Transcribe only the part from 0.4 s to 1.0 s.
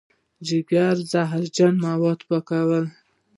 جګر